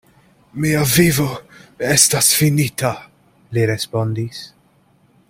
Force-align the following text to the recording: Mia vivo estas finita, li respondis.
Mia 0.63 0.79
vivo 0.93 1.25
estas 1.97 2.31
finita, 2.39 2.93
li 3.59 3.71
respondis. 3.73 4.45